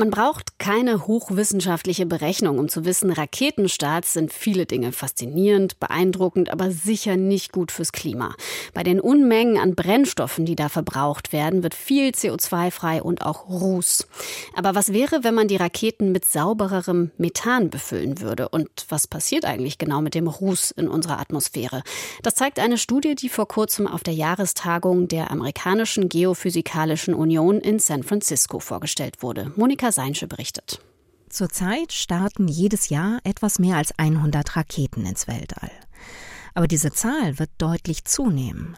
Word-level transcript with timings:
Man 0.00 0.12
braucht 0.12 0.60
keine 0.60 1.08
hochwissenschaftliche 1.08 2.06
Berechnung, 2.06 2.60
um 2.60 2.68
zu 2.68 2.84
wissen, 2.84 3.10
Raketenstarts 3.10 4.12
sind 4.12 4.32
viele 4.32 4.64
Dinge 4.64 4.92
faszinierend, 4.92 5.80
beeindruckend, 5.80 6.50
aber 6.50 6.70
sicher 6.70 7.16
nicht 7.16 7.50
gut 7.50 7.72
fürs 7.72 7.90
Klima. 7.90 8.36
Bei 8.74 8.84
den 8.84 9.00
Unmengen 9.00 9.58
an 9.58 9.74
Brennstoffen, 9.74 10.46
die 10.46 10.54
da 10.54 10.68
verbraucht 10.68 11.32
werden, 11.32 11.64
wird 11.64 11.74
viel 11.74 12.10
CO2 12.10 12.70
frei 12.70 13.02
und 13.02 13.26
auch 13.26 13.48
Ruß. 13.48 14.06
Aber 14.54 14.76
was 14.76 14.92
wäre, 14.92 15.24
wenn 15.24 15.34
man 15.34 15.48
die 15.48 15.56
Raketen 15.56 16.12
mit 16.12 16.24
saubererem 16.24 17.10
Methan 17.18 17.68
befüllen 17.68 18.20
würde? 18.20 18.50
Und 18.50 18.68
was 18.90 19.08
passiert 19.08 19.44
eigentlich 19.44 19.78
genau 19.78 20.00
mit 20.00 20.14
dem 20.14 20.28
Ruß 20.28 20.70
in 20.70 20.86
unserer 20.86 21.18
Atmosphäre? 21.18 21.82
Das 22.22 22.36
zeigt 22.36 22.60
eine 22.60 22.78
Studie, 22.78 23.16
die 23.16 23.28
vor 23.28 23.48
kurzem 23.48 23.88
auf 23.88 24.04
der 24.04 24.14
Jahrestagung 24.14 25.08
der 25.08 25.32
amerikanischen 25.32 26.08
Geophysikalischen 26.08 27.14
Union 27.14 27.60
in 27.60 27.80
San 27.80 28.04
Francisco 28.04 28.60
vorgestellt 28.60 29.24
wurde. 29.24 29.50
Monika 29.56 29.87
Monika 29.88 29.92
Seinsche 29.92 30.26
berichtet. 30.26 30.80
Zurzeit 31.30 31.92
starten 31.92 32.46
jedes 32.46 32.90
Jahr 32.90 33.20
etwas 33.24 33.58
mehr 33.58 33.76
als 33.76 33.98
100 33.98 34.56
Raketen 34.56 35.06
ins 35.06 35.26
Weltall. 35.28 35.70
Aber 36.54 36.66
diese 36.66 36.92
Zahl 36.92 37.38
wird 37.38 37.50
deutlich 37.58 38.04
zunehmen. 38.04 38.76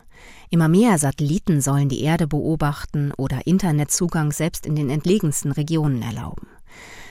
Immer 0.50 0.69
mehr 0.69 0.98
Satelliten 0.98 1.60
sollen 1.60 1.88
die 1.88 2.02
Erde 2.02 2.27
beobachten 2.27 3.12
oder 3.16 3.46
Internetzugang 3.46 4.33
selbst 4.33 4.66
in 4.66 4.77
den 4.77 4.91
entlegensten 4.91 5.52
Regionen 5.52 6.02
erlauben. 6.02 6.46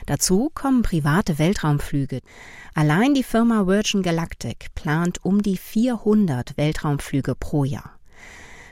Dazu 0.06 0.50
kommen 0.54 0.82
private 0.82 1.38
Weltraumflüge. 1.38 2.20
Allein 2.74 3.12
die 3.12 3.24
Firma 3.24 3.66
Virgin 3.66 4.02
Galactic 4.02 4.74
plant 4.74 5.22
um 5.24 5.42
die 5.42 5.58
400 5.58 6.56
Weltraumflüge 6.56 7.34
pro 7.34 7.64
Jahr. 7.64 7.99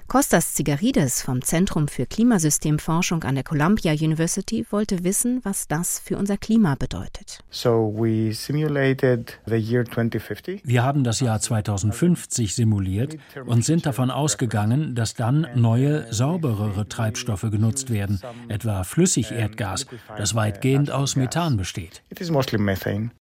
Kostas 0.08 0.54
Zigaridis 0.54 1.20
vom 1.20 1.42
Zentrum 1.42 1.86
für 1.86 2.06
Klimasystemforschung 2.06 3.24
an 3.24 3.34
der 3.34 3.44
Columbia 3.44 3.92
University 3.92 4.64
wollte 4.70 5.04
wissen, 5.04 5.40
was 5.44 5.68
das 5.68 5.98
für 5.98 6.16
unser 6.16 6.38
Klima 6.38 6.76
bedeutet. 6.76 7.44
Wir 10.64 10.82
haben 10.82 11.04
das 11.04 11.20
Jahr 11.20 11.40
2050 11.40 12.54
simuliert 12.54 13.18
und 13.44 13.66
sind 13.66 13.84
davon 13.84 14.10
ausgegangen, 14.10 14.94
dass 14.94 15.12
dann 15.12 15.46
neue, 15.54 16.10
sauberere 16.10 16.88
Treibstoffe 16.88 17.42
genutzt 17.50 17.90
werden, 17.90 18.18
etwa 18.48 18.84
Flüssigerdgas, 18.84 19.84
das 20.16 20.34
weitgehend 20.34 20.90
aus 20.90 21.16
Methan 21.16 21.58
besteht. 21.58 22.02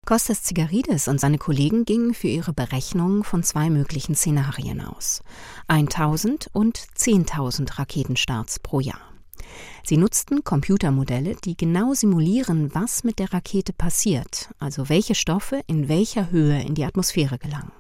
Kostas 0.07 0.43
Zigaridis 0.43 1.07
und 1.07 1.21
seine 1.21 1.39
Kollegen 1.39 1.85
gingen 1.85 2.15
für 2.15 2.27
ihre 2.27 2.53
Berechnungen 2.53 3.23
von 3.23 3.45
zwei 3.45 3.71
möglichen 3.71 4.17
Szenarien 4.17 4.81
aus. 4.81 5.23
1000 5.69 6.49
und 6.53 6.79
10.000 6.79 7.79
Raketenstarts 7.79 8.59
pro 8.59 8.81
Jahr. 8.81 9.01
Sie 9.85 9.97
nutzten 9.97 10.43
Computermodelle, 10.43 11.37
die 11.45 11.57
genau 11.57 11.95
simulieren, 11.95 12.75
was 12.75 13.05
mit 13.05 13.19
der 13.19 13.33
Rakete 13.33 13.73
passiert, 13.73 14.51
also 14.59 14.89
welche 14.89 15.15
Stoffe 15.15 15.61
in 15.67 15.89
welcher 15.89 16.31
Höhe 16.31 16.61
in 16.61 16.75
die 16.75 16.85
Atmosphäre 16.85 17.39
gelangen. 17.39 17.73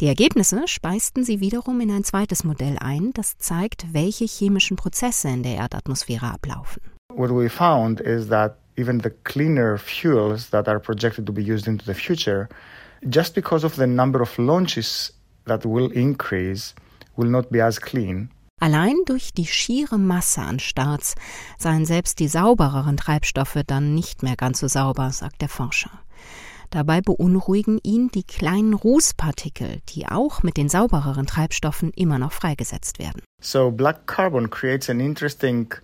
Die 0.00 0.06
Ergebnisse 0.06 0.66
speisten 0.66 1.24
sie 1.24 1.40
wiederum 1.40 1.80
in 1.80 1.90
ein 1.90 2.04
zweites 2.04 2.44
Modell 2.44 2.78
ein, 2.78 3.12
das 3.14 3.38
zeigt, 3.38 3.92
welche 3.92 4.24
chemischen 4.24 4.76
Prozesse 4.76 5.28
in 5.28 5.42
der 5.42 5.56
Erdatmosphäre 5.56 6.32
ablaufen. 6.32 6.82
What 7.14 7.30
we 7.30 7.50
found 7.50 8.00
is 8.00 8.28
that 8.28 8.59
even 8.80 9.00
the 9.00 9.10
cleaner 9.24 9.78
fuels 9.78 10.50
that 10.50 10.68
are 10.68 10.80
projected 10.80 11.26
to 11.26 11.32
be 11.32 11.42
used 11.42 11.68
into 11.68 11.84
the 11.84 11.94
future, 11.94 12.48
just 13.08 13.34
because 13.34 13.64
of 13.64 13.76
the 13.76 13.86
number 13.86 14.20
of 14.22 14.36
launches 14.38 15.12
that 15.44 15.64
will 15.64 15.90
increase, 15.92 16.74
will 17.16 17.30
not 17.30 17.50
be 17.50 17.60
as 17.60 17.78
clean. 17.78 18.30
Allein 18.62 18.96
durch 19.06 19.32
die 19.32 19.46
schiere 19.46 19.98
Masse 19.98 20.42
an 20.42 20.58
Starts 20.58 21.14
seien 21.58 21.86
selbst 21.86 22.18
die 22.18 22.28
saubereren 22.28 22.98
Treibstoffe 22.98 23.62
dann 23.66 23.94
nicht 23.94 24.22
mehr 24.22 24.36
ganz 24.36 24.60
so 24.60 24.68
sauber, 24.68 25.10
sagt 25.12 25.40
der 25.40 25.48
Forscher. 25.48 25.90
Dabei 26.68 27.00
beunruhigen 27.00 27.80
ihn 27.82 28.10
die 28.10 28.22
kleinen 28.22 28.74
Rußpartikel, 28.74 29.80
die 29.88 30.06
auch 30.06 30.42
mit 30.42 30.56
den 30.56 30.68
saubereren 30.68 31.26
Treibstoffen 31.26 31.90
immer 31.90 32.18
noch 32.18 32.32
freigesetzt 32.32 32.98
werden. 32.98 33.22
So 33.40 33.70
black 33.70 34.06
carbon 34.06 34.50
creates 34.50 34.88
an 34.88 35.00
interesting. 35.00 35.74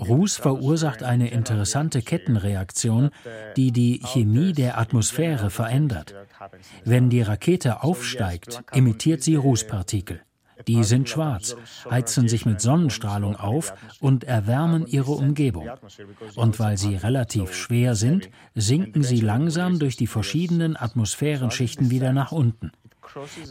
Ruß 0.00 0.36
verursacht 0.36 1.02
eine 1.02 1.30
interessante 1.30 2.02
Kettenreaktion, 2.02 3.10
die 3.56 3.72
die 3.72 4.00
Chemie 4.04 4.52
der 4.52 4.78
Atmosphäre 4.78 5.50
verändert. 5.50 6.14
Wenn 6.84 7.10
die 7.10 7.22
Rakete 7.22 7.82
aufsteigt, 7.82 8.62
emittiert 8.72 9.22
sie 9.22 9.34
Rußpartikel. 9.34 10.22
Die 10.66 10.82
sind 10.82 11.08
schwarz, 11.08 11.56
heizen 11.88 12.28
sich 12.28 12.44
mit 12.44 12.60
Sonnenstrahlung 12.60 13.36
auf 13.36 13.74
und 14.00 14.24
erwärmen 14.24 14.86
ihre 14.86 15.12
Umgebung. 15.12 15.68
Und 16.34 16.58
weil 16.58 16.76
sie 16.76 16.96
relativ 16.96 17.54
schwer 17.54 17.94
sind, 17.94 18.28
sinken 18.54 19.02
sie 19.02 19.20
langsam 19.20 19.78
durch 19.78 19.96
die 19.96 20.06
verschiedenen 20.06 20.76
Atmosphärenschichten 20.76 21.90
wieder 21.90 22.12
nach 22.12 22.32
unten. 22.32 22.72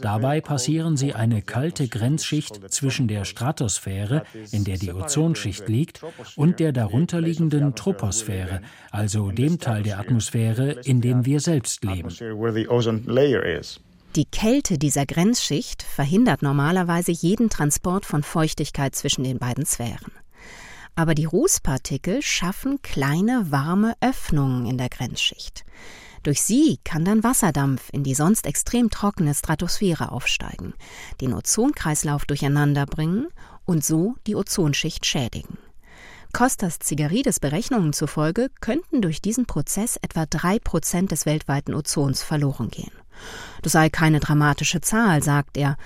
Dabei 0.00 0.40
passieren 0.40 0.96
sie 0.96 1.14
eine 1.14 1.42
kalte 1.42 1.88
Grenzschicht 1.88 2.72
zwischen 2.72 3.08
der 3.08 3.24
Stratosphäre, 3.24 4.24
in 4.52 4.64
der 4.64 4.78
die 4.78 4.92
Ozonschicht 4.92 5.68
liegt, 5.68 6.00
und 6.36 6.60
der 6.60 6.72
darunterliegenden 6.72 7.74
Troposphäre, 7.74 8.60
also 8.90 9.30
dem 9.30 9.58
Teil 9.58 9.82
der 9.82 9.98
Atmosphäre, 9.98 10.72
in 10.84 11.00
dem 11.00 11.24
wir 11.24 11.40
selbst 11.40 11.84
leben. 11.84 12.08
Die 14.16 14.24
Kälte 14.24 14.78
dieser 14.78 15.06
Grenzschicht 15.06 15.82
verhindert 15.82 16.42
normalerweise 16.42 17.12
jeden 17.12 17.50
Transport 17.50 18.06
von 18.06 18.22
Feuchtigkeit 18.22 18.94
zwischen 18.94 19.22
den 19.22 19.38
beiden 19.38 19.66
Sphären. 19.66 20.12
Aber 20.96 21.14
die 21.14 21.26
Rußpartikel 21.26 22.22
schaffen 22.22 22.82
kleine 22.82 23.52
warme 23.52 23.94
Öffnungen 24.00 24.66
in 24.66 24.78
der 24.78 24.88
Grenzschicht. 24.88 25.64
Durch 26.22 26.42
sie 26.42 26.78
kann 26.84 27.04
dann 27.04 27.24
Wasserdampf 27.24 27.88
in 27.92 28.04
die 28.04 28.14
sonst 28.14 28.46
extrem 28.46 28.90
trockene 28.90 29.34
Stratosphäre 29.34 30.12
aufsteigen, 30.12 30.74
den 31.20 31.32
Ozonkreislauf 31.32 32.24
durcheinander 32.24 32.86
bringen 32.86 33.28
und 33.64 33.84
so 33.84 34.16
die 34.26 34.36
Ozonschicht 34.36 35.06
schädigen. 35.06 35.58
Costas 36.32 36.78
Zigaridis 36.78 37.40
Berechnungen 37.40 37.92
zufolge 37.92 38.50
könnten 38.60 39.00
durch 39.00 39.22
diesen 39.22 39.46
Prozess 39.46 39.96
etwa 39.96 40.26
drei 40.26 40.58
Prozent 40.58 41.10
des 41.10 41.24
weltweiten 41.24 41.74
Ozons 41.74 42.22
verloren 42.22 42.68
gehen. 42.68 42.92
Das 43.62 43.72
sei 43.72 43.88
keine 43.88 44.20
dramatische 44.20 44.80
Zahl, 44.80 45.22
sagt 45.22 45.56
er, 45.56 45.76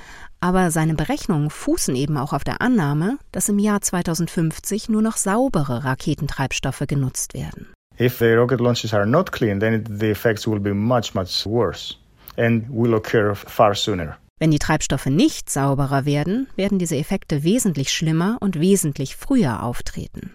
aber 0.41 0.71
seine 0.71 0.95
Berechnungen 0.95 1.51
fußen 1.51 1.95
eben 1.95 2.17
auch 2.17 2.33
auf 2.33 2.45
der 2.45 2.61
Annahme, 2.61 3.19
dass 3.31 3.49
im 3.49 3.59
Jahr 3.59 3.81
2050 3.81 4.89
nur 4.89 5.03
noch 5.03 5.17
saubere 5.17 5.85
Raketentreibstoffe 5.85 6.85
genutzt 6.87 7.35
werden. 7.35 7.73
If 7.99 8.19
the 8.19 8.35
rocket 8.35 8.61
launches 8.61 8.95
are 8.95 9.07
not 9.07 9.33
clean, 9.33 9.61
then 9.61 9.85
the 9.85 10.11
effects 10.11 10.47
will 10.47 10.61
be 10.61 10.73
much, 10.73 11.15
much 11.15 11.47
worse 11.47 11.97
and 12.37 12.65
will 12.69 12.95
occur 12.95 13.35
far 13.35 13.75
sooner. 13.75 14.17
Wenn 14.39 14.51
die 14.51 14.59
Treibstoffe 14.59 15.07
nicht 15.07 15.51
sauberer 15.51 16.05
werden, 16.05 16.49
werden 16.57 16.79
diese 16.79 16.97
Effekte 16.97 17.45
wesentlich 17.45 17.93
schlimmer 17.93 18.39
und 18.41 18.59
wesentlich 18.59 19.15
früher 19.15 19.63
auftreten. 19.63 20.33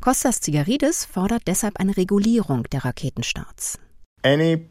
Kostas 0.00 0.40
Zigaridis 0.40 1.06
fordert 1.06 1.42
deshalb 1.46 1.78
eine 1.78 1.96
Regulierung 1.96 2.64
der 2.64 2.84
Raketenstarts. 2.84 3.78
Any 4.22 4.68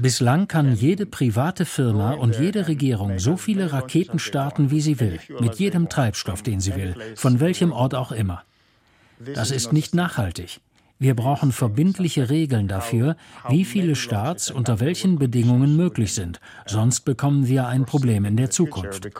Bislang 0.00 0.46
kann 0.46 0.74
jede 0.76 1.06
private 1.06 1.64
Firma 1.64 2.12
und 2.12 2.38
jede 2.38 2.68
Regierung 2.68 3.18
so 3.18 3.36
viele 3.36 3.72
Raketen 3.72 4.20
starten, 4.20 4.70
wie 4.70 4.80
sie 4.80 5.00
will, 5.00 5.18
mit 5.40 5.56
jedem 5.56 5.88
Treibstoff, 5.88 6.42
den 6.42 6.60
sie 6.60 6.76
will, 6.76 6.94
von 7.16 7.40
welchem 7.40 7.72
Ort 7.72 7.96
auch 7.96 8.12
immer. 8.12 8.44
Das 9.34 9.50
ist 9.50 9.72
nicht 9.72 9.94
nachhaltig. 9.94 10.60
Wir 10.98 11.16
brauchen 11.16 11.50
verbindliche 11.50 12.30
Regeln 12.30 12.68
dafür, 12.68 13.16
wie 13.48 13.64
viele 13.64 13.96
Starts 13.96 14.52
unter 14.52 14.78
welchen 14.78 15.18
Bedingungen 15.18 15.76
möglich 15.76 16.14
sind. 16.14 16.40
Sonst 16.64 17.00
bekommen 17.00 17.48
wir 17.48 17.66
ein 17.66 17.86
Problem 17.86 18.24
in 18.24 18.36
der 18.36 18.50
Zukunft. 18.50 19.10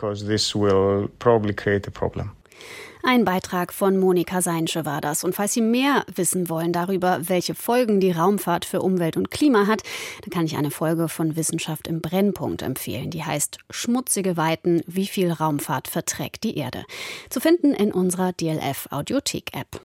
Ein 3.05 3.25
Beitrag 3.25 3.73
von 3.73 3.97
Monika 3.97 4.41
Seinsche 4.41 4.85
war 4.85 5.01
das. 5.01 5.25
Und 5.25 5.35
falls 5.35 5.51
Sie 5.51 5.61
mehr 5.61 6.05
wissen 6.15 6.47
wollen 6.47 6.71
darüber, 6.71 7.19
welche 7.27 7.53
Folgen 7.53 7.99
die 7.99 8.11
Raumfahrt 8.11 8.63
für 8.63 8.81
Umwelt 8.81 9.17
und 9.17 9.29
Klima 9.29 9.67
hat, 9.67 9.83
dann 10.21 10.29
kann 10.29 10.45
ich 10.45 10.55
eine 10.55 10.71
Folge 10.71 11.09
von 11.09 11.35
Wissenschaft 11.35 11.89
im 11.89 11.99
Brennpunkt 11.99 12.61
empfehlen. 12.61 13.09
Die 13.09 13.25
heißt 13.25 13.57
Schmutzige 13.69 14.37
Weiten, 14.37 14.83
wie 14.87 15.07
viel 15.07 15.33
Raumfahrt 15.33 15.89
verträgt 15.89 16.45
die 16.45 16.55
Erde. 16.55 16.85
Zu 17.29 17.41
finden 17.41 17.73
in 17.73 17.91
unserer 17.91 18.31
DLF 18.31 18.87
Audiothek 18.89 19.53
App. 19.53 19.85